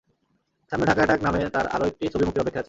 [0.71, 2.59] সামনে ঢাকা অ্যাটাক নামে তাঁর আরও একটি ছবি মুক্তির অপেক্ষায় আছে।